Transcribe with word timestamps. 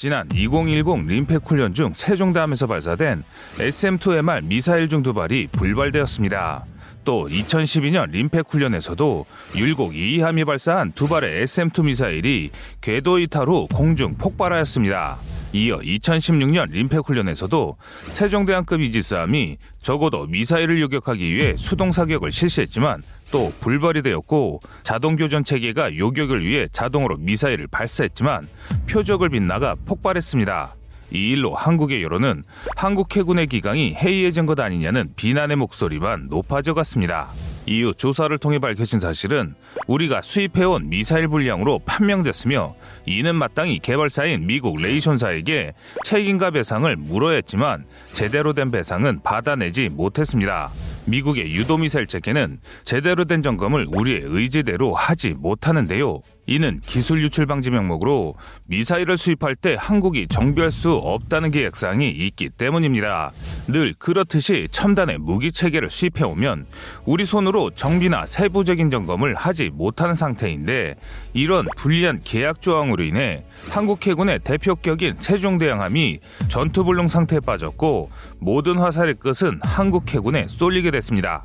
지난 0.00 0.26
2010 0.34 1.08
림팩 1.08 1.42
훈련 1.44 1.74
중 1.74 1.92
세종대함에서 1.94 2.66
발사된 2.66 3.22
SM-2MR 3.58 4.44
미사일 4.46 4.88
중 4.88 5.02
두 5.02 5.12
발이 5.12 5.48
불발되었습니다. 5.52 6.64
또 7.04 7.28
2012년 7.28 8.10
림팩 8.10 8.46
훈련에서도 8.48 9.26
율곡 9.56 9.92
2함이 9.92 10.46
발사한 10.46 10.92
두 10.92 11.06
발의 11.06 11.42
SM-2 11.42 11.84
미사일이 11.84 12.48
궤도 12.80 13.18
이탈 13.18 13.46
후 13.46 13.68
공중 13.68 14.14
폭발하였습니다. 14.14 15.18
이어 15.52 15.80
2016년 15.80 16.70
림팩 16.70 17.06
훈련에서도 17.06 17.76
세종대왕급 18.12 18.80
이지스함이 18.80 19.58
적어도 19.82 20.26
미사일을 20.26 20.80
요격하기 20.80 21.34
위해 21.34 21.56
수동 21.58 21.92
사격을 21.92 22.32
실시했지만 22.32 23.02
또 23.30 23.52
불발이 23.60 24.02
되었고 24.02 24.60
자동 24.82 25.16
교전 25.16 25.44
체계가 25.44 25.96
요격을 25.96 26.44
위해 26.44 26.66
자동으로 26.72 27.16
미사일을 27.18 27.66
발사했지만 27.68 28.48
표적을 28.88 29.28
빗나가 29.28 29.76
폭발했습니다. 29.86 30.74
이 31.12 31.30
일로 31.30 31.54
한국의 31.54 32.02
여론은 32.02 32.44
한국 32.76 33.14
해군의 33.16 33.48
기강이 33.48 33.94
해이해진 33.94 34.46
것 34.46 34.60
아니냐는 34.60 35.12
비난의 35.16 35.56
목소리만 35.56 36.28
높아져 36.30 36.72
갔습니다. 36.74 37.28
이후 37.66 37.92
조사를 37.94 38.36
통해 38.38 38.58
밝혀진 38.58 39.00
사실은 39.00 39.54
우리가 39.86 40.22
수입해온 40.22 40.88
미사일 40.88 41.28
분량으로 41.28 41.80
판명됐으며 41.80 42.74
이는 43.06 43.34
마땅히 43.34 43.78
개발사인 43.80 44.46
미국 44.46 44.80
레이션사에게 44.80 45.72
책임과 46.04 46.52
배상을 46.52 46.94
물어야 46.96 47.36
했지만 47.36 47.84
제대로 48.12 48.52
된 48.52 48.70
배상은 48.70 49.20
받아내지 49.22 49.88
못했습니다. 49.88 50.70
미국의 51.06 51.54
유도미사일 51.54 52.06
체계는 52.06 52.60
제대로 52.84 53.24
된 53.24 53.42
점검을 53.42 53.86
우리의 53.88 54.22
의지대로 54.24 54.94
하지 54.94 55.30
못하는데요. 55.30 56.22
이는 56.46 56.80
기술 56.84 57.22
유출 57.22 57.46
방지 57.46 57.70
명목으로 57.70 58.34
미사일을 58.66 59.16
수입할 59.16 59.54
때 59.54 59.76
한국이 59.78 60.26
정비할 60.26 60.72
수 60.72 60.92
없다는 60.92 61.52
계약사항이 61.52 62.08
있기 62.10 62.50
때문입니다. 62.50 63.30
늘 63.68 63.94
그렇듯이 63.96 64.66
첨단의 64.72 65.18
무기 65.18 65.52
체계를 65.52 65.88
수입해 65.90 66.24
오면 66.24 66.66
우리 67.04 67.24
손으로 67.24 67.70
정비나 67.70 68.26
세부적인 68.26 68.90
점검을 68.90 69.36
하지 69.36 69.70
못하는 69.72 70.16
상태인데 70.16 70.96
이런 71.34 71.68
불리한 71.76 72.18
계약 72.24 72.60
조항으로 72.60 73.04
인해 73.04 73.44
한국 73.68 74.04
해군의 74.04 74.40
대표격인 74.40 75.14
세종대왕함이 75.20 76.18
전투불능 76.48 77.06
상태에 77.06 77.38
빠졌고 77.38 78.08
모든 78.40 78.78
화살의 78.78 79.14
끝은 79.20 79.60
한국 79.62 80.12
해군에 80.12 80.46
쏠리게 80.48 80.89
됐습니다. 80.90 81.44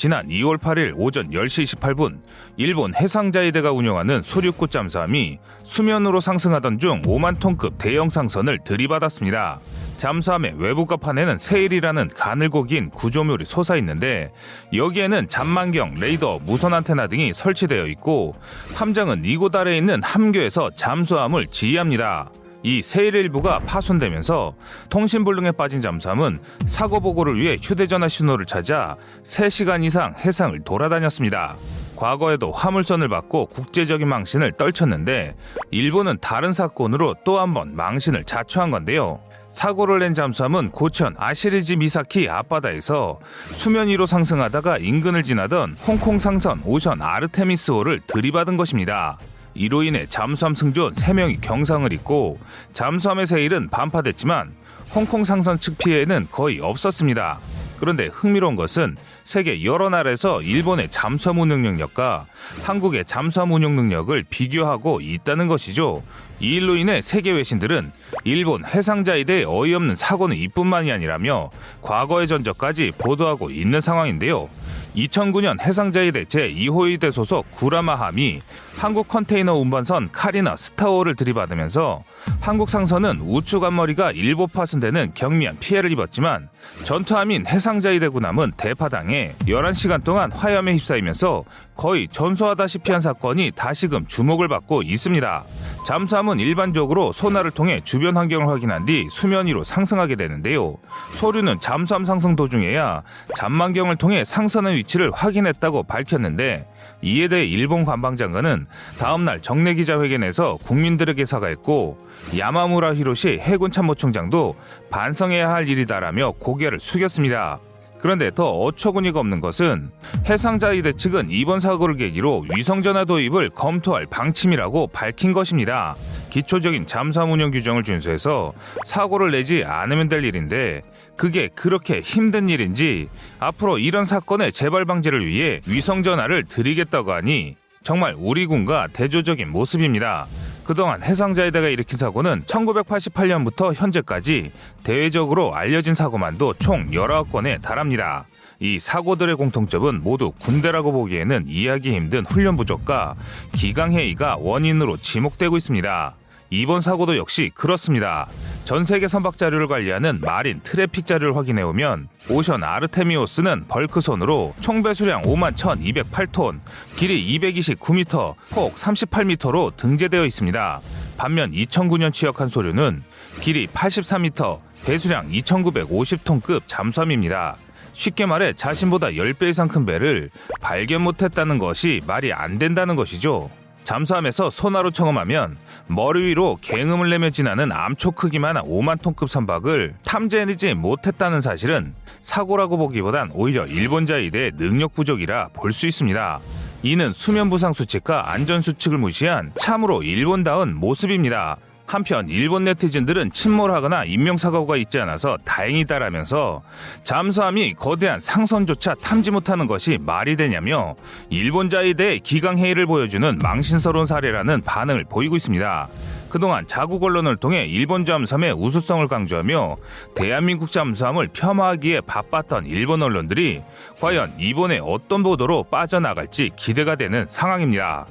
지난 0.00 0.28
2월 0.28 0.56
8일 0.56 0.94
오전 0.96 1.28
10시 1.28 1.78
28분 1.78 2.20
일본 2.56 2.94
해상자위대가 2.94 3.70
운영하는 3.70 4.22
소륙구 4.22 4.68
잠수함이 4.68 5.38
수면으로 5.64 6.20
상승하던 6.20 6.78
중 6.78 7.02
5만 7.02 7.38
톤급 7.38 7.76
대형 7.76 8.08
상선을 8.08 8.60
들이받았습니다. 8.64 9.60
잠수함의 9.98 10.54
외부 10.56 10.86
갑판에는 10.86 11.36
세일이라는 11.36 12.08
가늘고 12.16 12.62
긴 12.62 12.88
구조물이 12.88 13.44
솟아 13.44 13.76
있는데 13.76 14.32
여기에는 14.72 15.28
잠만경, 15.28 15.96
레이더, 15.98 16.38
무선 16.46 16.72
안테나 16.72 17.06
등이 17.08 17.34
설치되어 17.34 17.86
있고 17.88 18.34
함장은 18.74 19.26
이곳 19.26 19.54
아래에 19.54 19.76
있는 19.76 20.02
함교에서 20.02 20.70
잠수함을 20.70 21.48
지휘합니다. 21.48 22.30
이 22.62 22.82
세일 22.82 23.14
일부가 23.14 23.60
파손되면서 23.60 24.54
통신불능에 24.90 25.52
빠진 25.52 25.80
잠수함은 25.80 26.40
사고 26.66 27.00
보고를 27.00 27.40
위해 27.40 27.56
휴대전화 27.60 28.08
신호를 28.08 28.44
찾아 28.46 28.96
3시간 29.24 29.84
이상 29.84 30.12
해상을 30.14 30.58
돌아다녔습니다. 30.60 31.56
과거에도 31.96 32.50
화물선을 32.50 33.08
받고 33.08 33.46
국제적인 33.46 34.08
망신을 34.08 34.52
떨쳤는데 34.52 35.34
일본은 35.70 36.18
다른 36.20 36.52
사건으로 36.52 37.14
또 37.24 37.38
한 37.38 37.54
번 37.54 37.74
망신을 37.74 38.24
자초한 38.24 38.70
건데요. 38.70 39.20
사고를 39.50 39.98
낸 39.98 40.14
잠수함은 40.14 40.70
고천 40.70 41.14
아시리지 41.18 41.76
미사키 41.76 42.28
앞바다에서 42.28 43.18
수면 43.52 43.88
위로 43.88 44.06
상승하다가 44.06 44.78
인근을 44.78 45.24
지나던 45.24 45.76
홍콩 45.86 46.18
상선 46.18 46.62
오션 46.64 47.02
아르테미스호를 47.02 48.00
들이받은 48.06 48.56
것입니다. 48.56 49.18
이로 49.54 49.82
인해 49.82 50.06
잠수함 50.08 50.54
승조원 50.54 50.94
3명이 50.94 51.40
경상을 51.40 51.92
입고 51.92 52.38
잠수함의 52.72 53.26
세일은 53.26 53.68
반파됐지만 53.70 54.52
홍콩 54.94 55.24
상선 55.24 55.60
측 55.60 55.78
피해는 55.78 56.28
거의 56.30 56.60
없었습니다. 56.60 57.38
그런데 57.78 58.08
흥미로운 58.12 58.56
것은 58.56 58.96
세계 59.24 59.64
여러 59.64 59.88
나라에서 59.88 60.42
일본의 60.42 60.90
잠수함 60.90 61.38
운영 61.38 61.62
능력과 61.62 62.26
한국의 62.62 63.06
잠수함 63.06 63.52
운영 63.52 63.74
능력을 63.74 64.22
비교하고 64.28 65.00
있다는 65.00 65.46
것이죠. 65.46 66.02
이 66.40 66.56
일로 66.56 66.76
인해 66.76 67.00
세계 67.00 67.30
외신들은 67.30 67.92
일본 68.24 68.66
해상자에 68.66 69.24
대해 69.24 69.44
어이없는 69.46 69.96
사고는 69.96 70.36
이뿐만이 70.36 70.92
아니라며 70.92 71.50
과거의 71.80 72.26
전적까지 72.26 72.92
보도하고 72.98 73.50
있는 73.50 73.80
상황인데요. 73.80 74.48
2009년 74.96 75.60
해상자위대 75.60 76.24
제2호위대 76.24 77.12
소속 77.12 77.50
구라마함이 77.52 78.40
한국 78.76 79.08
컨테이너 79.08 79.54
운반선 79.54 80.10
카리나 80.12 80.56
스타오를 80.56 81.14
들이받으면서 81.14 82.02
한국 82.40 82.70
상선은 82.70 83.20
우측 83.20 83.62
앞머리가 83.64 84.12
일부 84.12 84.46
파손되는 84.46 85.12
경미한 85.14 85.58
피해를 85.58 85.90
입었지만 85.92 86.48
전투함인 86.84 87.46
해상자위대 87.46 88.08
군함은 88.08 88.52
대파당해 88.56 89.34
11시간 89.46 90.04
동안 90.04 90.32
화염에 90.32 90.74
휩싸이면서 90.74 91.44
거의 91.76 92.08
전소하다시피 92.08 92.92
한 92.92 93.00
사건이 93.00 93.52
다시금 93.56 94.06
주목을 94.06 94.48
받고 94.48 94.82
있습니다. 94.82 95.44
잠수함은 95.86 96.38
일반적으로 96.38 97.12
소나를 97.12 97.50
통해 97.50 97.80
주변 97.84 98.16
환경을 98.16 98.48
확인한 98.48 98.84
뒤 98.84 99.08
수면 99.10 99.46
위로 99.46 99.64
상승하게 99.64 100.16
되는데요. 100.16 100.76
소류는 101.12 101.60
잠수함 101.60 102.04
상승 102.04 102.36
도중에야 102.36 103.02
잠만경을 103.34 103.96
통해 103.96 104.24
상선의 104.24 104.76
위치를 104.76 105.10
확인했다고 105.12 105.84
밝혔는데 105.84 106.66
이에 107.02 107.28
대해 107.28 107.44
일본 107.44 107.84
관방장관은 107.84 108.66
다음날 108.98 109.40
정례 109.40 109.74
기자회견에서 109.74 110.58
국민들에게 110.58 111.24
사과했고 111.24 111.98
야마무라 112.36 112.94
히로시 112.94 113.38
해군 113.40 113.70
참모총장도 113.70 114.56
반성해야 114.90 115.50
할 115.50 115.68
일이다라며 115.68 116.32
고개를 116.38 116.78
숙였습니다. 116.80 117.60
그런데 118.00 118.30
더 118.34 118.50
어처구니가 118.50 119.20
없는 119.20 119.40
것은 119.40 119.90
해상자위대 120.26 120.94
측은 120.94 121.26
이번 121.28 121.60
사고를 121.60 121.96
계기로 121.96 122.46
위성전화 122.54 123.04
도입을 123.04 123.50
검토할 123.50 124.06
방침이라고 124.10 124.86
밝힌 124.88 125.32
것입니다. 125.32 125.94
기초적인 126.30 126.86
잠수함 126.86 127.32
운영 127.32 127.50
규정을 127.50 127.82
준수해서 127.82 128.54
사고를 128.86 129.32
내지 129.32 129.64
않으면 129.64 130.08
될 130.08 130.24
일인데 130.24 130.82
그게 131.20 131.48
그렇게 131.48 132.00
힘든 132.00 132.48
일인지 132.48 133.10
앞으로 133.40 133.78
이런 133.78 134.06
사건의 134.06 134.52
재발 134.52 134.86
방지를 134.86 135.26
위해 135.26 135.60
위성 135.66 136.02
전화를 136.02 136.44
드리겠다고 136.44 137.12
하니 137.12 137.56
정말 137.82 138.14
우리 138.16 138.46
군과 138.46 138.88
대조적인 138.94 139.50
모습입니다. 139.50 140.26
그동안 140.64 141.02
해상자위대가 141.02 141.68
일으킨 141.68 141.98
사고는 141.98 142.44
1988년부터 142.44 143.74
현재까지 143.74 144.50
대외적으로 144.82 145.54
알려진 145.54 145.94
사고만도 145.94 146.54
총 146.54 146.90
19건에 146.90 147.60
달합니다. 147.60 148.24
이 148.58 148.78
사고들의 148.78 149.36
공통점은 149.36 150.02
모두 150.02 150.32
군대라고 150.40 150.90
보기에는 150.90 151.44
이해하기 151.48 151.92
힘든 151.92 152.24
훈련 152.24 152.56
부족과 152.56 153.14
기강회의가 153.52 154.38
원인으로 154.38 154.96
지목되고 154.96 155.58
있습니다. 155.58 156.14
이번 156.50 156.80
사고도 156.80 157.16
역시 157.16 157.52
그렇습니다. 157.54 158.26
전 158.64 158.84
세계 158.84 159.06
선박 159.06 159.38
자료를 159.38 159.68
관리하는 159.68 160.20
MarineTraffic 160.20 161.06
자료를 161.06 161.36
확인해 161.36 161.62
보면 161.62 162.08
오션 162.28 162.64
아르테미오스는 162.64 163.66
벌크선으로 163.68 164.54
총 164.60 164.82
배수량 164.82 165.22
5만 165.22 165.54
1,208톤, 165.54 166.58
길이 166.96 167.38
229m, 167.38 168.34
폭 168.50 168.74
38m로 168.74 169.76
등재되어 169.76 170.26
있습니다. 170.26 170.80
반면 171.16 171.52
2009년 171.52 172.12
취역한 172.12 172.48
소류는 172.48 173.04
길이 173.40 173.68
83m, 173.68 174.58
배수량 174.84 175.30
2,950톤급 175.30 176.62
잠수함입니다. 176.66 177.56
쉽게 177.92 178.26
말해 178.26 178.52
자신보다 178.54 179.08
10배 179.08 179.50
이상 179.50 179.68
큰 179.68 179.86
배를 179.86 180.30
발견 180.60 181.02
못했다는 181.02 181.58
것이 181.58 182.00
말이 182.06 182.32
안 182.32 182.58
된다는 182.58 182.96
것이죠. 182.96 183.50
잠수함에서 183.84 184.50
소나로 184.50 184.90
청음하면 184.90 185.56
머리 185.86 186.22
위로 186.26 186.58
갱음을 186.60 187.10
내며 187.10 187.30
지나는 187.30 187.72
암초 187.72 188.12
크기만 188.12 188.56
한 188.56 188.64
5만 188.64 189.02
톤급 189.02 189.28
선박을 189.30 189.94
탐지해내지 190.04 190.74
못했다는 190.74 191.40
사실은 191.40 191.94
사고라고 192.22 192.76
보기보단 192.76 193.30
오히려 193.32 193.66
일본자위대의 193.66 194.52
능력 194.56 194.94
부족이라 194.94 195.48
볼 195.54 195.72
수 195.72 195.86
있습니다. 195.86 196.38
이는 196.82 197.12
수면 197.12 197.50
부상 197.50 197.72
수칙과 197.72 198.32
안전 198.32 198.62
수칙을 198.62 198.98
무시한 198.98 199.52
참으로 199.58 200.02
일본다운 200.02 200.74
모습입니다. 200.74 201.56
한편 201.90 202.28
일본 202.28 202.62
네티즌들은 202.62 203.32
침몰하거나 203.32 204.04
인명사고가 204.04 204.76
있지 204.76 205.00
않아서 205.00 205.36
다행이다라면서 205.44 206.62
잠수함이 207.02 207.74
거대한 207.74 208.20
상선조차 208.20 208.94
탐지 209.02 209.32
못하는 209.32 209.66
것이 209.66 209.98
말이 210.00 210.36
되냐며 210.36 210.94
일본자에 211.30 211.94
대해 211.94 212.18
기강회의를 212.18 212.86
보여주는 212.86 213.36
망신스러운 213.42 214.06
사례라는 214.06 214.60
반응을 214.60 215.06
보이고 215.10 215.34
있습니다. 215.34 215.88
그동안 216.28 216.68
자국 216.68 217.02
언론을 217.02 217.38
통해 217.38 217.66
일본 217.66 218.04
잠수함의 218.04 218.52
우수성을 218.52 219.08
강조하며 219.08 219.76
대한민국 220.14 220.70
잠수함을 220.70 221.30
폄하하기에 221.32 222.02
바빴던 222.02 222.66
일본 222.66 223.02
언론들이 223.02 223.62
과연 224.00 224.34
이번에 224.38 224.78
어떤 224.80 225.24
보도로 225.24 225.64
빠져나갈지 225.64 226.50
기대가 226.54 226.94
되는 226.94 227.26
상황입니다. 227.28 228.06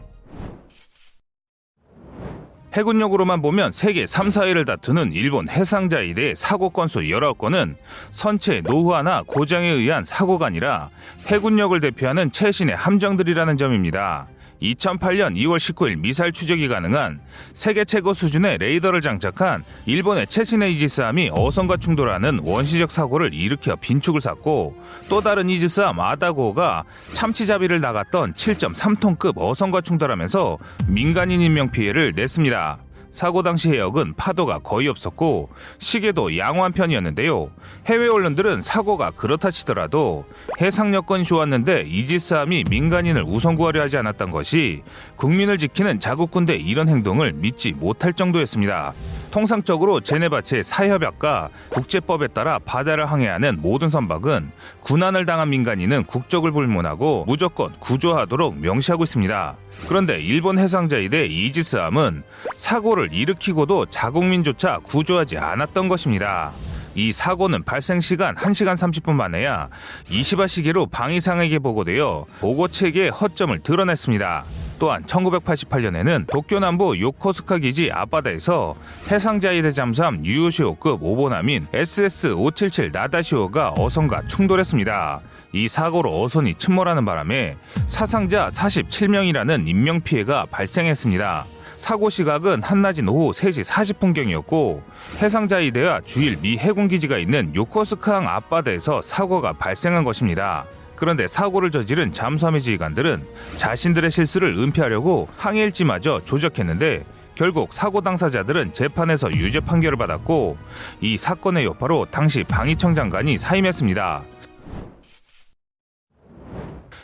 해군력으로만 2.73 3.41
보면 3.41 3.71
세계 3.71 4.05
3, 4.05 4.29
4위를 4.29 4.65
다투는 4.65 5.11
일본 5.13 5.49
해상자에 5.49 6.13
대해 6.13 6.35
사고 6.35 6.69
건수 6.69 6.99
19건은 6.99 7.75
선체 8.11 8.61
노후화나 8.61 9.23
고장에 9.25 9.67
의한 9.67 10.05
사고가 10.05 10.47
아니라 10.47 10.89
해군력을 11.27 11.79
대표하는 11.79 12.31
최신의 12.31 12.75
함정들이라는 12.75 13.57
점입니다. 13.57 14.27
2008년 14.61 15.35
2월 15.35 15.57
19일 15.57 15.99
미사일 15.99 16.31
추적이 16.31 16.67
가능한 16.67 17.21
세계 17.53 17.85
최고 17.85 18.13
수준의 18.13 18.57
레이더를 18.57 19.01
장착한 19.01 19.63
일본의 19.85 20.27
최신 20.27 20.61
이지스함이 20.61 21.31
어선과 21.33 21.77
충돌하는 21.77 22.41
원시적 22.43 22.91
사고를 22.91 23.33
일으켜 23.33 23.75
빈축을 23.75 24.19
샀고 24.19 24.75
또 25.07 25.21
다른 25.21 25.49
이지스함 25.49 25.99
아다고가 25.99 26.83
참치잡이를 27.13 27.79
나갔던 27.79 28.33
7.3톤급 28.33 29.33
어선과 29.37 29.81
충돌하면서 29.81 30.57
민간인 30.87 31.41
인명 31.41 31.71
피해를 31.71 32.13
냈습니다. 32.15 32.88
사고 33.11 33.43
당시 33.43 33.69
해역은 33.69 34.13
파도가 34.15 34.59
거의 34.59 34.87
없었고 34.87 35.49
시계도 35.79 36.37
양호한 36.37 36.71
편이었는데요. 36.73 37.49
해외 37.87 38.07
언론들은 38.07 38.61
사고가 38.61 39.11
그렇다 39.11 39.51
치더라도 39.51 40.25
해상 40.61 40.93
여건이 40.93 41.23
좋았는데 41.23 41.87
이지스함이 41.87 42.65
민간인을 42.69 43.23
우선 43.25 43.55
구하려 43.55 43.81
하지 43.81 43.97
않았던 43.97 44.31
것이 44.31 44.83
국민을 45.15 45.57
지키는 45.57 45.99
자국 45.99 46.31
군대 46.31 46.55
이런 46.55 46.87
행동을 46.87 47.33
믿지 47.33 47.71
못할 47.71 48.13
정도였습니다. 48.13 48.93
통상적으로 49.31 50.01
제네바체 50.01 50.63
사협약과 50.63 51.49
국제법에 51.69 52.27
따라 52.27 52.59
바다를 52.59 53.09
항해하는 53.11 53.59
모든 53.61 53.89
선박은 53.89 54.51
군안을 54.81 55.25
당한 55.25 55.49
민간인은 55.49 56.05
국적을 56.05 56.51
불문하고 56.51 57.25
무조건 57.27 57.71
구조하도록 57.79 58.59
명시하고 58.59 59.03
있습니다. 59.03 59.55
그런데 59.87 60.19
일본 60.19 60.57
해상자위대 60.57 61.27
이지스함은 61.27 62.23
사고를 62.55 63.13
일으키고도 63.13 63.87
자국민조차 63.87 64.79
구조하지 64.79 65.37
않았던 65.37 65.87
것입니다. 65.87 66.51
이 66.95 67.11
사고는 67.11 67.63
발생 67.63 67.99
시간 67.99 68.35
1시간 68.35 68.75
30분 68.75 69.13
만에야 69.13 69.69
20화 70.09 70.47
시계로 70.47 70.87
방위상에게 70.87 71.59
보고되어 71.59 72.25
보고 72.39 72.67
체계의 72.67 73.11
허점을 73.11 73.57
드러냈습니다. 73.59 74.43
또한 74.79 75.03
1988년에는 75.03 76.27
도쿄 76.31 76.59
남부 76.59 76.99
요코스카 76.99 77.57
기지 77.59 77.91
앞바다에서 77.91 78.75
해상자위대 79.11 79.73
잠수함 79.73 80.25
유요시오급 80.25 81.03
오보남인 81.03 81.67
SS-577 81.73 82.93
나다시오가 82.93 83.73
어선과 83.77 84.27
충돌했습니다. 84.27 85.19
이 85.51 85.67
사고로 85.67 86.23
어선이 86.23 86.55
침몰하는 86.55 87.03
바람에 87.03 87.57
사상자 87.87 88.49
47명이라는 88.49 89.67
인명피해가 89.67 90.47
발생했습니다. 90.49 91.45
사고 91.75 92.09
시각은 92.09 92.61
한낮인 92.63 93.07
오후 93.07 93.31
3시 93.31 93.65
40분경이었고 93.65 94.81
해상자위대와 95.21 96.01
주일 96.01 96.37
미 96.41 96.57
해군기지가 96.57 97.17
있는 97.17 97.53
요코스카항 97.55 98.27
앞바다에서 98.27 99.01
사고가 99.01 99.53
발생한 99.53 100.03
것입니다. 100.03 100.65
그런데 100.99 101.29
사고를 101.29 101.71
저지른 101.71 102.11
잠수함의 102.11 102.61
지휘관들은 102.61 103.25
자신들의 103.55 104.11
실수를 104.11 104.57
은폐하려고 104.57 105.29
항해일지마저 105.37 106.25
조작했는데 106.25 107.05
결국 107.35 107.73
사고 107.73 108.01
당사자들은 108.01 108.73
재판에서 108.73 109.31
유죄 109.31 109.61
판결을 109.61 109.97
받았고 109.97 110.57
이 110.99 111.15
사건의 111.17 111.63
여파로 111.63 112.07
당시 112.11 112.43
방위청 112.43 112.95
장관이 112.95 113.37
사임했습니다. 113.37 114.23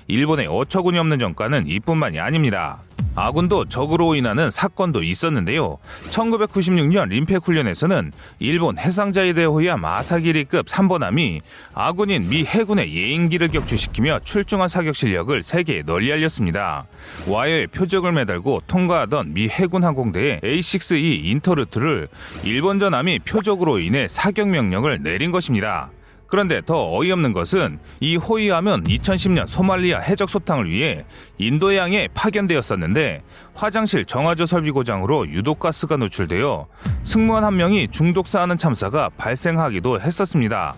일본의 0.08 0.48
어처구니 0.48 1.00
없는 1.00 1.18
정가는 1.18 1.66
이뿐만이 1.66 2.20
아닙니다. 2.20 2.82
아군도 3.16 3.66
적으로 3.66 4.16
인하는 4.16 4.52
사건도 4.52 5.02
있었는데요. 5.02 5.78
1996년 6.10 7.10
림팩 7.10 7.48
훈련에서는 7.48 8.12
일본 8.40 8.78
해상자에 8.78 9.34
대해 9.34 9.46
호위한 9.46 9.80
마사기리급 9.80 10.66
3번함이 10.66 11.40
아군인 11.74 12.28
미 12.28 12.44
해군의 12.44 12.94
예인기를 12.94 13.48
격추시키며 13.48 14.20
출중한 14.24 14.68
사격 14.68 14.96
실력을 14.96 15.42
세계에 15.42 15.84
널리 15.84 16.12
알렸습니다. 16.12 16.86
와이어에 17.28 17.68
표적을 17.68 18.12
매달고 18.12 18.64
통과하던 18.68 19.34
미 19.34 19.48
해군 19.48 19.84
항공대의 19.84 20.42
A6E 20.42 21.26
인터루트를 21.26 22.10
일본 22.44 22.80
전 22.80 22.94
함이 22.94 23.20
표적으로 23.20 23.80
인해 23.80 24.08
사격 24.10 24.50
명령을 24.50 25.02
내린 25.02 25.32
것입니다. 25.32 25.90
그런데 26.36 26.62
더 26.66 26.94
어이없는 26.94 27.32
것은 27.32 27.80
이 28.02 28.18
호위함은 28.18 28.84
2010년 28.84 29.48
소말리아 29.48 30.00
해적 30.00 30.30
소탕을 30.30 30.70
위해 30.70 31.06
인도양에 31.38 32.10
파견되었었는데 32.14 33.22
화장실 33.54 34.04
정화조 34.04 34.46
설비 34.46 34.72
고장으로 34.72 35.30
유독가스가 35.30 35.96
노출되어 35.96 36.68
승무원 37.06 37.46
한 37.46 37.56
명이 37.56 37.88
중독사하는 37.88 38.58
참사가 38.58 39.10
발생하기도 39.16 40.02
했었습니다. 40.02 40.76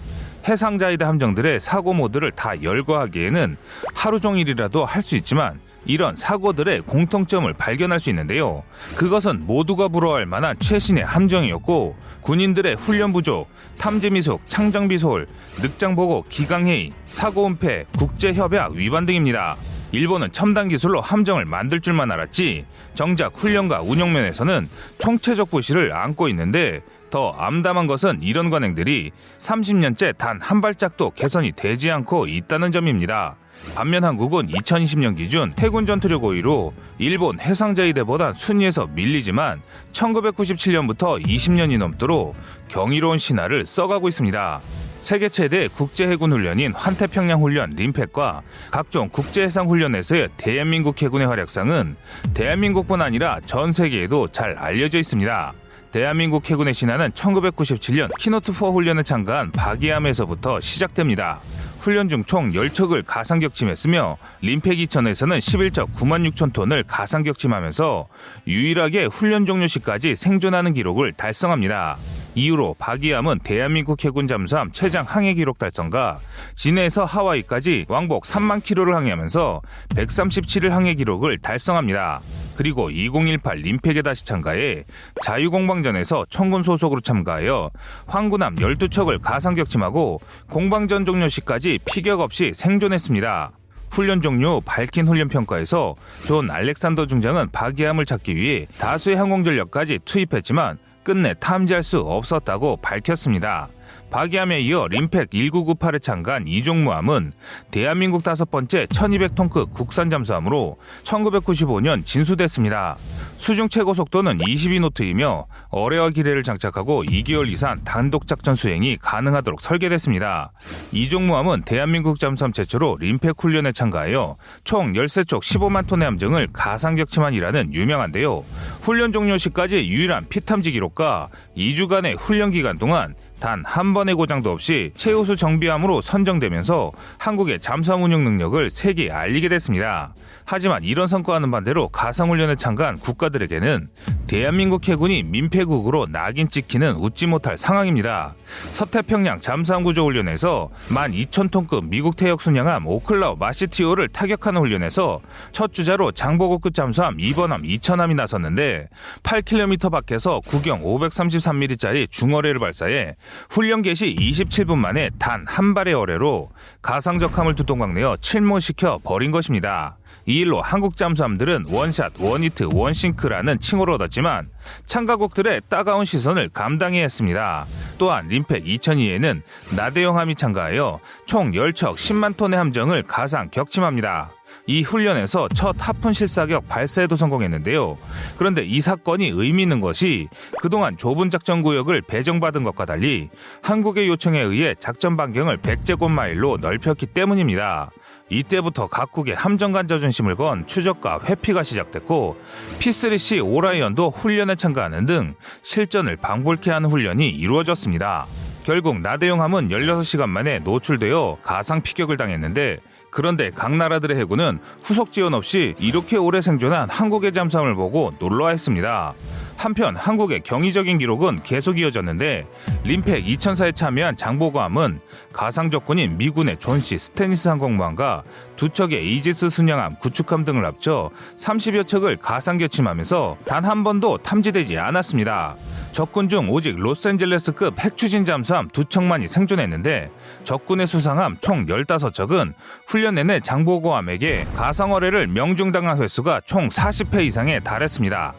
해상자위대 0.47 1.03
함정들의 1.05 1.59
사고 1.59 1.91
모드를 1.91 2.31
다 2.31 2.61
열거하기에는 2.61 3.57
하루 3.95 4.19
종일이라도 4.19 4.85
할 4.85 5.01
수 5.01 5.15
있지만 5.15 5.59
이런 5.87 6.15
사고들의 6.15 6.81
공통점을 6.81 7.51
발견할 7.53 7.99
수 7.99 8.09
있는데요. 8.09 8.63
그것은 8.95 9.47
모두가 9.47 9.87
부러워할 9.87 10.25
만한 10.25 10.55
최신의 10.59 11.05
함정이었고 11.05 11.95
군인들의 12.21 12.75
훈련 12.75 13.13
부족, 13.13 13.47
탐지 13.77 14.09
미숙, 14.09 14.41
창정 14.49 14.89
비 14.89 14.97
소홀, 14.97 15.27
늑장 15.61 15.95
보고 15.95 16.25
기강회의, 16.29 16.91
사고 17.07 17.47
은폐, 17.47 17.85
국제 17.97 18.33
협약 18.33 18.73
위반 18.73 19.05
등입니다. 19.05 19.55
일본은 19.93 20.33
첨단 20.33 20.67
기술로 20.67 20.99
함정을 20.99 21.45
만들 21.45 21.79
줄만 21.79 22.11
알았지 22.11 22.65
정작 22.93 23.37
훈련과 23.37 23.81
운영 23.81 24.11
면에서는 24.11 24.67
총체적 24.99 25.49
부실을 25.49 25.93
안고 25.93 26.27
있는데 26.27 26.81
더 27.09 27.31
암담한 27.31 27.87
것은 27.87 28.19
이런 28.21 28.49
관행들이 28.49 29.11
30년째 29.39 30.17
단 30.17 30.39
한 30.41 30.59
발짝도 30.59 31.11
개선이 31.11 31.53
되지 31.53 31.89
않고 31.89 32.27
있다는 32.27 32.73
점입니다. 32.73 33.37
반면 33.75 34.03
한국은 34.03 34.47
2020년 34.47 35.15
기준 35.17 35.53
해군 35.59 35.85
전투력 35.85 36.23
5위로 36.23 36.71
일본 36.97 37.39
해상자위대보다 37.39 38.33
순위에서 38.33 38.87
밀리지만 38.87 39.61
1997년부터 39.93 41.23
20년이 41.23 41.77
넘도록 41.77 42.35
경이로운 42.69 43.17
신화를 43.17 43.65
써가고 43.65 44.07
있습니다. 44.07 44.61
세계 44.99 45.29
최대 45.29 45.67
국제 45.67 46.07
해군 46.07 46.33
훈련인 46.33 46.73
환태평양 46.73 47.41
훈련 47.41 47.69
림팩과 47.69 48.41
각종 48.71 49.09
국제 49.09 49.43
해상 49.43 49.69
훈련에서의 49.69 50.29
대한민국 50.37 51.01
해군의 51.01 51.27
활약상은 51.27 51.95
대한민국뿐 52.33 53.01
아니라 53.01 53.39
전 53.45 53.71
세계에도 53.71 54.27
잘 54.29 54.57
알려져 54.57 54.99
있습니다. 54.99 55.53
대한민국 55.91 56.49
해군의 56.49 56.73
신화는 56.73 57.11
1997년 57.11 58.11
키노트4 58.17 58.73
훈련에 58.73 59.03
참가한 59.03 59.51
박위함에서부터 59.51 60.59
시작됩니다. 60.59 61.39
훈련 61.87 62.09
중 62.09 62.25
총 62.25 62.51
10척을 62.51 63.05
가상 63.05 63.39
격침했으며 63.39 64.17
림팩 64.41 64.77
2천에서는 64.77 65.39
11척 65.39 65.93
9만 65.93 66.29
6천 66.31 66.51
톤을 66.51 66.83
가상 66.83 67.23
격침하면서 67.23 68.09
유일하게 68.45 69.05
훈련 69.05 69.45
종료 69.45 69.67
시까지 69.67 70.17
생존하는 70.17 70.73
기록을 70.73 71.13
달성합니다. 71.13 71.95
이후로 72.37 72.75
박이함은 72.77 73.39
대한민국 73.39 74.05
해군 74.05 74.27
잠수함 74.27 74.71
최장 74.71 75.05
항해 75.07 75.33
기록 75.33 75.57
달성과 75.57 76.19
진해에서 76.53 77.03
하와이까지 77.03 77.87
왕복 77.89 78.25
3만 78.25 78.63
킬로를 78.63 78.95
항해하면서 78.95 79.61
137일 79.89 80.69
항해 80.69 80.93
기록을 80.93 81.39
달성합니다. 81.39 82.19
그리고 82.55 82.91
2018 82.91 83.57
림팩에 83.57 84.03
다시 84.03 84.23
참가해 84.23 84.85
자유공방전에서 85.23 86.27
청군 86.29 86.61
소속으로 86.61 87.01
참가하여 87.01 87.71
황구남 88.05 88.55
12척을 88.55 89.19
가상 89.19 89.55
격침하고 89.55 90.21
공방전 90.51 91.05
종료 91.05 91.27
시까지 91.27 91.79
피격 91.85 92.19
없이 92.19 92.51
생존했습니다. 92.55 93.51
훈련 93.89 94.21
종료 94.21 94.61
밝힌 94.61 95.07
훈련 95.07 95.27
평가에서 95.27 95.95
존 96.25 96.51
알렉산더 96.51 97.07
중장은 97.07 97.49
박위함을 97.51 98.05
찾기 98.05 98.35
위해 98.35 98.67
다수의 98.77 99.15
항공전력까지 99.15 99.99
투입했지만 100.05 100.77
끝내 101.07 101.33
탐지할 101.39 101.83
수 101.83 102.01
없었다고 102.01 102.75
밝혔습니다. 102.81 103.69
박위함에 104.09 104.61
이어 104.61 104.87
림팩 104.87 105.29
1998에 105.31 106.01
참가한 106.01 106.47
이종무함은 106.47 107.33
대한민국 107.71 108.23
다섯 108.23 108.49
번째 108.49 108.85
1200톤급 108.85 109.73
국산 109.73 110.09
잠수함으로 110.09 110.77
1995년 111.03 112.05
진수됐습니다. 112.05 112.95
수중 113.37 113.69
최고 113.69 113.93
속도는 113.93 114.39
22노트이며 114.39 115.45
어뢰와 115.69 116.09
기뢰를 116.11 116.43
장착하고 116.43 117.03
2개월 117.03 117.49
이상 117.49 117.83
단독 117.83 118.27
작전 118.27 118.55
수행이 118.55 118.97
가능하도록 118.97 119.61
설계됐습니다. 119.61 120.51
이종무함은 120.91 121.63
대한민국 121.63 122.19
잠수함 122.19 122.53
최초로 122.53 122.97
림팩 122.99 123.35
훈련에 123.37 123.73
참가하여 123.73 124.37
총 124.63 124.93
13쪽 124.93 125.41
15만 125.41 125.85
톤의 125.85 126.05
함정을 126.05 126.47
가상 126.53 126.95
격침한이라는 126.95 127.73
유명한데요. 127.73 128.43
훈련 128.81 129.11
종료 129.11 129.37
시까지 129.37 129.87
유일한 129.87 130.27
피탐지 130.29 130.71
기록과 130.71 131.29
2주간의 131.57 132.17
훈련 132.17 132.51
기간 132.51 132.77
동안 132.77 133.15
단 133.39 133.63
한 133.77 133.93
번의 133.93 134.15
고장도 134.15 134.51
없이 134.51 134.91
최우수 134.95 135.35
정비함으로 135.35 136.01
선정되면서 136.01 136.91
한국의 137.17 137.59
잠수함 137.59 138.03
운영 138.03 138.23
능력을 138.23 138.69
세계에 138.69 139.11
알리게 139.11 139.49
됐습니다. 139.49 140.13
하지만 140.49 140.83
이런 140.83 141.07
성과와는 141.07 141.51
반대로 141.51 141.89
가상훈련에 141.89 142.55
참가한 142.55 142.97
국가들에게는 142.99 143.89
대한민국 144.27 144.87
해군이 144.87 145.23
민폐국으로 145.23 146.07
낙인 146.09 146.47
찍히는 146.47 146.95
웃지 146.95 147.27
못할 147.27 147.57
상황입니다. 147.57 148.33
서태평양 148.71 149.41
잠수함 149.41 149.83
구조 149.83 150.05
훈련에서 150.05 150.69
12,000톤급 150.87 151.89
미국 151.89 152.15
퇴역 152.15 152.41
순양함 152.41 152.87
오클라호마시티호를 152.87 154.07
타격하는 154.07 154.61
훈련에서 154.61 155.19
첫 155.51 155.73
주자로 155.73 156.13
장보고급 156.13 156.73
잠수함 156.73 157.17
2번함 157.17 157.63
이천함이 157.79 158.15
나섰는데 158.15 158.87
8km 159.23 159.91
밖에서 159.91 160.39
구경 160.47 160.81
533mm짜리 160.83 162.09
중어뢰를 162.09 162.59
발사해 162.61 163.15
훈련 163.49 163.81
개시 163.81 164.15
27분 164.17 164.77
만에 164.77 165.09
단 165.17 165.47
한 165.57 165.73
발의 165.73 165.93
어뢰로 165.93 166.49
가상적함을 166.81 167.55
두 167.55 167.64
동강 167.64 167.97
내어 167.97 168.17
침몰시켜 168.17 168.99
버린 169.03 169.31
것입니다. 169.31 169.97
이 170.25 170.39
일로 170.41 170.61
한국 170.61 170.97
잠수함들은 170.97 171.65
원샷, 171.69 172.13
원히트, 172.19 172.69
원싱크라는 172.73 173.59
칭호를 173.59 173.93
얻었지만 173.95 174.49
참가국들의 174.85 175.61
따가운 175.69 176.05
시선을 176.05 176.49
감당해야 176.49 177.03
했습니다. 177.03 177.65
또한 177.97 178.27
림팩 178.27 178.65
2002에는 178.65 179.41
나대용함이 179.75 180.35
참가하여 180.35 180.99
총 181.25 181.51
10척 181.51 181.95
10만 181.95 182.35
톤의 182.35 182.57
함정을 182.59 183.03
가상 183.03 183.49
격침합니다. 183.49 184.36
이 184.65 184.83
훈련에서 184.83 185.47
첫 185.55 185.75
하푼 185.79 186.13
실사격 186.13 186.67
발사에도 186.67 187.15
성공했는데요. 187.15 187.97
그런데 188.37 188.63
이 188.63 188.81
사건이 188.81 189.29
의미 189.29 189.63
있는 189.63 189.81
것이 189.81 190.27
그동안 190.59 190.97
좁은 190.97 191.29
작전 191.29 191.61
구역을 191.61 192.01
배정받은 192.01 192.63
것과 192.63 192.85
달리 192.85 193.29
한국의 193.61 194.07
요청에 194.07 194.39
의해 194.41 194.73
작전 194.79 195.17
반경을 195.17 195.57
100제곱마일로 195.57 196.59
넓혔기 196.59 197.07
때문입니다. 197.07 197.91
이때부터 198.29 198.87
각국의 198.87 199.35
함정간 199.35 199.87
자존심을 199.87 200.35
건 200.35 200.67
추적과 200.67 201.21
회피가 201.23 201.63
시작됐고 201.63 202.37
P3C 202.79 203.45
오라이언도 203.45 204.09
훈련에 204.09 204.55
참가하는 204.55 205.05
등 205.05 205.35
실전을 205.63 206.17
방불케 206.17 206.69
하는 206.71 206.89
훈련이 206.89 207.29
이루어졌습니다. 207.29 208.25
결국 208.65 208.99
나대용 208.99 209.41
함은 209.41 209.69
16시간 209.69 210.27
만에 210.27 210.59
노출되어 210.59 211.37
가상 211.41 211.81
피격을 211.81 212.17
당했는데 212.17 212.79
그런데 213.09 213.51
각 213.51 213.75
나라들의 213.75 214.17
해군은 214.17 214.59
후속 214.83 215.11
지원 215.11 215.33
없이 215.33 215.75
이렇게 215.79 216.17
오래 216.17 216.41
생존한 216.41 216.89
한국의 216.89 217.33
잠수함을 217.33 217.75
보고 217.75 218.13
놀라했습니다. 218.19 219.13
한편 219.57 219.95
한국의 219.95 220.41
경이적인 220.41 220.97
기록은 220.99 221.41
계속 221.43 221.79
이어졌는데 221.79 222.47
림팩 222.83 223.25
2004에 223.25 223.75
참여한 223.75 224.15
장보고함은 224.15 224.99
가상 225.33 225.69
적군인 225.69 226.17
미군의 226.17 226.57
존 226.57 226.81
C. 226.81 226.97
스테니스 226.97 227.49
항공모함과 227.49 228.23
두 228.55 228.69
척의 228.69 229.15
이지스 229.15 229.49
순양함, 229.49 229.97
구축함 229.99 230.45
등을 230.45 230.65
합쳐 230.65 231.09
30여 231.37 231.85
척을 231.87 232.17
가상 232.17 232.57
격침하면서 232.57 233.37
단 233.45 233.67
한 233.67 233.83
번도 233.83 234.19
탐지되지 234.19 234.77
않았습니다. 234.77 235.55
적군 235.91 236.29
중 236.29 236.49
오직 236.49 236.77
로스앤젤레스급 236.77 237.77
핵추진 237.79 238.23
잠수함 238.23 238.69
두 238.69 238.85
척만이 238.85 239.27
생존했는데 239.27 240.09
적군의 240.45 240.87
수상함 240.87 241.37
총 241.41 241.65
15척은 241.65 242.53
훈련 242.87 243.15
내내 243.15 243.41
장보고함에게 243.41 244.47
가상어뢰를 244.55 245.27
명중당한 245.27 246.01
횟수가 246.01 246.41
총 246.45 246.69
40회 246.69 247.25
이상에 247.25 247.59
달했습니다. 247.59 248.35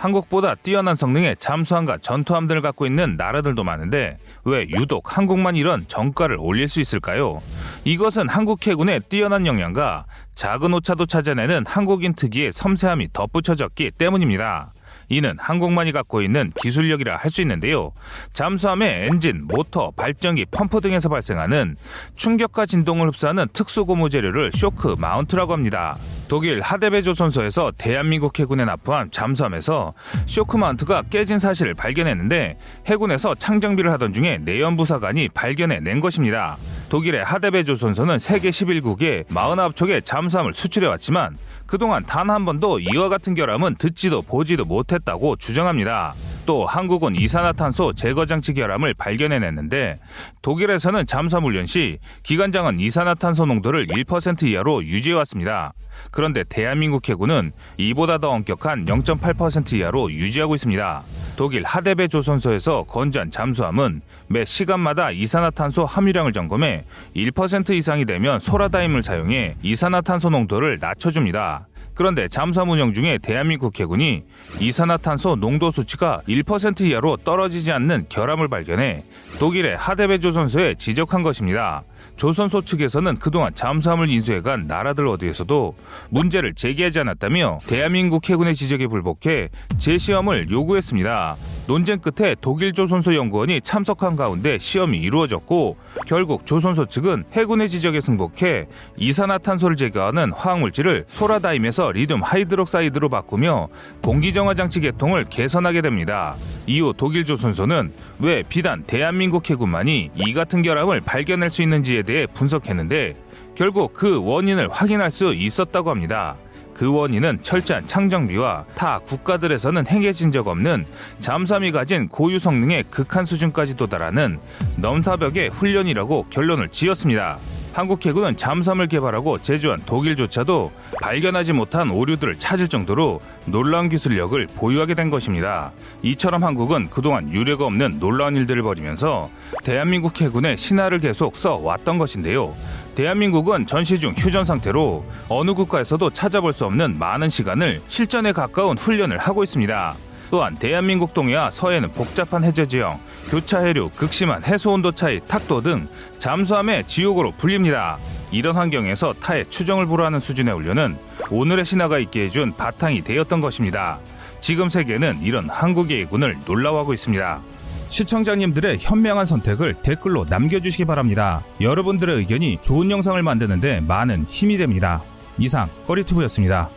한국보다 0.00 0.54
뛰어난 0.54 0.96
성능의 0.96 1.36
잠수함과 1.38 1.98
전투함들을 1.98 2.62
갖고 2.62 2.86
있는 2.86 3.16
나라들도 3.16 3.62
많은데 3.64 4.16
왜 4.44 4.66
유독 4.70 5.16
한국만 5.16 5.56
이런 5.56 5.84
전과를 5.88 6.38
올릴 6.40 6.70
수 6.70 6.80
있을까요? 6.80 7.42
이것은 7.84 8.28
한국 8.30 8.66
해군의 8.66 9.02
뛰어난 9.10 9.46
역량과 9.46 10.06
작은 10.34 10.72
오차도 10.72 11.04
찾아내는 11.04 11.64
한국인 11.66 12.14
특유의 12.14 12.52
섬세함이 12.54 13.08
덧붙여졌기 13.12 13.90
때문입니다. 13.98 14.72
이는 15.10 15.36
한국만이 15.38 15.92
갖고 15.92 16.22
있는 16.22 16.50
기술력이라 16.62 17.16
할 17.16 17.30
수 17.30 17.42
있는데요. 17.42 17.92
잠수함의 18.32 19.08
엔진, 19.08 19.46
모터, 19.46 19.92
발전기, 19.96 20.46
펌프 20.50 20.80
등에서 20.80 21.08
발생하는 21.08 21.76
충격과 22.16 22.66
진동을 22.66 23.08
흡수하는 23.08 23.46
특수 23.52 23.84
고무 23.84 24.08
재료를 24.08 24.50
shock 24.54 24.96
mount라고 24.98 25.52
합니다. 25.52 25.96
독일 26.30 26.60
하데베 26.60 27.02
조선소에서 27.02 27.72
대한민국 27.76 28.38
해군에 28.38 28.64
납부한 28.64 29.10
잠수함에서 29.10 29.94
쇼크 30.26 30.56
마운트가 30.56 31.02
깨진 31.10 31.40
사실을 31.40 31.74
발견했는데 31.74 32.56
해군에서 32.86 33.34
창정비를 33.34 33.90
하던 33.94 34.12
중에 34.12 34.38
내연 34.38 34.76
부사관이 34.76 35.30
발견해 35.30 35.80
낸 35.80 35.98
것입니다. 35.98 36.56
독일의 36.88 37.24
하데베 37.24 37.64
조선소는 37.64 38.20
세계 38.20 38.50
11국에 38.50 39.26
49척의 39.26 40.04
잠수함을 40.04 40.54
수출해 40.54 40.86
왔지만 40.86 41.36
그동안 41.66 42.06
단 42.06 42.30
한 42.30 42.44
번도 42.44 42.78
이와 42.78 43.08
같은 43.08 43.34
결함은 43.34 43.74
듣지도 43.74 44.22
보지도 44.22 44.64
못했다고 44.64 45.34
주장합니다. 45.34 46.14
또 46.50 46.66
한국은 46.66 47.14
이산화탄소 47.16 47.92
제거 47.92 48.26
장치 48.26 48.54
결함을 48.54 48.92
발견해냈는데 48.94 50.00
독일에서는 50.42 51.06
잠수함 51.06 51.44
훈련 51.44 51.64
시 51.64 52.00
기관장은 52.24 52.80
이산화탄소 52.80 53.46
농도를 53.46 53.86
1% 53.86 54.42
이하로 54.42 54.82
유지해왔습니다. 54.82 55.74
그런데 56.10 56.42
대한민국 56.42 57.08
해군은 57.08 57.52
이보다 57.76 58.18
더 58.18 58.30
엄격한 58.30 58.86
0.8% 58.86 59.74
이하로 59.74 60.10
유지하고 60.10 60.56
있습니다. 60.56 61.02
독일 61.36 61.62
하데베 61.62 62.08
조선소에서 62.08 62.82
건조한 62.88 63.30
잠수함은 63.30 64.00
매 64.26 64.44
시간마다 64.44 65.12
이산화탄소 65.12 65.84
함유량을 65.84 66.32
점검해 66.32 66.84
1% 67.14 67.70
이상이 67.70 68.06
되면 68.06 68.40
소라다임을 68.40 69.04
사용해 69.04 69.54
이산화탄소 69.62 70.30
농도를 70.30 70.78
낮춰줍니다. 70.80 71.68
그런데 72.00 72.28
잠수함 72.28 72.70
운영 72.70 72.94
중에 72.94 73.18
대한민국 73.18 73.78
해군이 73.78 74.22
이산화탄소 74.58 75.36
농도 75.36 75.70
수치가 75.70 76.22
1% 76.26 76.80
이하로 76.80 77.18
떨어지지 77.18 77.72
않는 77.72 78.06
결함을 78.08 78.48
발견해 78.48 79.04
독일의 79.38 79.76
하데베 79.76 80.16
조선소에 80.16 80.76
지적한 80.76 81.22
것입니다. 81.22 81.82
조선소 82.16 82.62
측에서는 82.62 83.16
그동안 83.16 83.54
잠수함을 83.54 84.08
인수해간 84.10 84.66
나라들 84.66 85.06
어디에서도 85.08 85.74
문제를 86.10 86.54
제기하지 86.54 87.00
않았다며 87.00 87.60
대한민국 87.66 88.28
해군의 88.28 88.54
지적에 88.54 88.86
불복해 88.86 89.48
재시험을 89.78 90.50
요구했습니다. 90.50 91.36
논쟁 91.66 91.98
끝에 91.98 92.34
독일 92.40 92.72
조선소 92.72 93.14
연구원이 93.14 93.60
참석한 93.60 94.16
가운데 94.16 94.58
시험이 94.58 94.98
이루어졌고 94.98 95.76
결국 96.06 96.46
조선소 96.46 96.86
측은 96.86 97.24
해군의 97.32 97.68
지적에 97.68 98.00
승복해 98.00 98.66
이산화탄소를 98.96 99.76
제거하는 99.76 100.32
화학물질을 100.32 101.06
soda 101.08 101.35
lime에서 101.35 101.89
lithium 101.92 102.22
hydroxide로 102.22 103.08
바꾸며 103.08 103.68
공기정화 104.02 104.54
장치 104.54 104.80
계통을 104.80 105.24
개선하게 105.24 105.82
됩니다. 105.82 106.34
이후 106.66 106.94
독일 106.96 107.24
조선소는 107.24 107.92
왜 108.18 108.42
비단 108.48 108.84
대한민국 108.86 109.48
해군만이 109.48 110.10
이 110.14 110.32
같은 110.32 110.62
결함을 110.62 111.00
발견할 111.00 111.50
수 111.50 111.62
있는지에 111.62 112.02
대해 112.02 112.26
분석했는데 112.26 113.16
결국 113.54 113.92
그 113.94 114.22
원인을 114.22 114.68
확인할 114.70 115.10
수 115.10 115.34
있었다고 115.34 115.90
합니다. 115.90 116.36
그 116.80 116.90
원인은 116.90 117.40
철저한 117.42 117.86
창정비와 117.86 118.64
타 118.74 119.00
국가들에서는 119.00 119.86
행해진 119.86 120.32
적 120.32 120.48
없는 120.48 120.86
잠수함이 121.20 121.72
가진 121.72 122.08
고유 122.08 122.38
성능의 122.38 122.84
극한 122.84 123.26
수준까지 123.26 123.76
도달하는 123.76 124.38
넘사벽의 124.76 125.50
훈련이라고 125.50 126.28
결론을 126.30 126.68
지었습니다. 126.70 127.38
한국 127.72 128.04
해군은 128.04 128.36
잠수함을 128.36 128.88
개발하고 128.88 129.38
제조한 129.38 129.80
독일조차도 129.86 130.72
발견하지 131.00 131.52
못한 131.52 131.90
오류들을 131.90 132.36
찾을 132.38 132.66
정도로 132.68 133.20
놀라운 133.46 133.88
기술력을 133.88 134.44
보유하게 134.56 134.94
된 134.94 135.08
것입니다. 135.08 135.70
이처럼 136.02 136.42
한국은 136.42 136.90
그동안 136.90 137.32
유례가 137.32 137.66
없는 137.66 138.00
놀라운 138.00 138.34
일들을 138.34 138.62
벌이면서 138.62 139.30
대한민국 139.62 140.20
해군의 140.20 140.58
신화를 140.58 140.98
계속 140.98 141.36
써왔던 141.36 141.98
것인데요. 141.98 142.52
대한민국은 142.96 143.66
전시 143.66 144.00
중 144.00 144.14
휴전 144.18 144.44
상태로 144.44 145.04
어느 145.28 145.54
국가에서도 145.54 146.10
찾아볼 146.10 146.52
수 146.52 146.64
없는 146.64 146.98
많은 146.98 147.28
시간을 147.28 147.80
실전에 147.86 148.32
가까운 148.32 148.76
훈련을 148.76 149.18
하고 149.18 149.44
있습니다. 149.44 149.94
또한 150.30 150.56
대한민국 150.56 151.12
동해와 151.12 151.50
서해는 151.50 151.92
복잡한 151.92 152.44
해저 152.44 152.64
지형, 152.64 153.00
교차 153.30 153.64
해류, 153.64 153.90
극심한 153.96 154.44
해수 154.44 154.70
온도 154.70 154.92
차이, 154.92 155.20
탁도 155.26 155.60
등 155.60 155.88
잠수함의 156.18 156.86
지옥으로 156.86 157.32
불립니다. 157.32 157.98
이런 158.30 158.54
환경에서 158.54 159.14
타의 159.14 159.50
추정을 159.50 159.86
불허하는 159.86 160.20
수준의 160.20 160.54
훈련은 160.54 160.96
오늘의 161.30 161.64
신화가 161.64 161.98
있게 161.98 162.26
해준 162.26 162.54
바탕이 162.54 163.02
되었던 163.02 163.40
것입니다. 163.40 163.98
지금 164.38 164.68
세계는 164.68 165.20
이런 165.22 165.50
한국의 165.50 166.02
해군을 166.02 166.38
놀라워하고 166.46 166.94
있습니다. 166.94 167.40
시청자님들의 167.88 168.78
현명한 168.80 169.26
선택을 169.26 169.74
댓글로 169.82 170.26
남겨주시기 170.28 170.84
바랍니다. 170.84 171.42
여러분들의 171.60 172.18
의견이 172.18 172.58
좋은 172.62 172.88
영상을 172.88 173.20
만드는데 173.20 173.80
많은 173.80 174.26
힘이 174.28 174.58
됩니다. 174.58 175.02
이상 175.38 175.68
꺼리튜브였습니다. 175.88 176.70